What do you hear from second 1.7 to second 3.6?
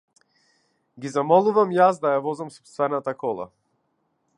јас да ја возам сопствената кола.